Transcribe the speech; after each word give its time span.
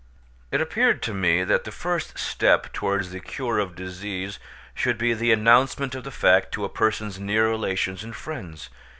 It 0.49 0.61
appeared 0.61 1.03
to 1.03 1.13
me 1.13 1.43
that 1.43 1.63
the 1.63 1.71
first 1.71 2.17
step 2.17 2.73
towards 2.73 3.11
the 3.11 3.19
cure 3.19 3.59
of 3.59 3.75
disease 3.75 4.39
should 4.73 4.97
be 4.97 5.13
the 5.13 5.31
announcement 5.31 5.93
of 5.93 6.03
the 6.05 6.09
fact 6.09 6.51
to 6.53 6.65
a 6.65 6.69
person's 6.69 7.19
near 7.19 7.47
relations 7.47 8.03
and 8.03 8.15
friends. 8.15 8.71